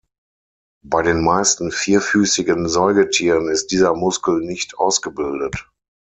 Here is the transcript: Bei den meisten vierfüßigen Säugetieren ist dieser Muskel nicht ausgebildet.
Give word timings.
Bei 0.83 1.03
den 1.03 1.23
meisten 1.23 1.69
vierfüßigen 1.71 2.67
Säugetieren 2.67 3.49
ist 3.49 3.67
dieser 3.67 3.93
Muskel 3.93 4.41
nicht 4.43 4.79
ausgebildet. 4.79 5.69